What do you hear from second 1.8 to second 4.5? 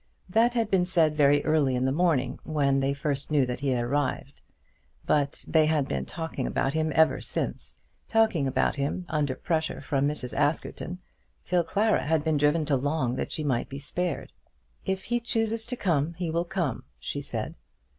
the morning, when they first knew that he had arrived;